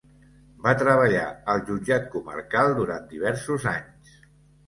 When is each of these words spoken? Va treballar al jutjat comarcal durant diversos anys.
Va 0.61 0.71
treballar 0.77 1.25
al 1.53 1.61
jutjat 1.67 2.09
comarcal 2.15 2.73
durant 2.79 3.05
diversos 3.13 3.67
anys. 3.77 4.17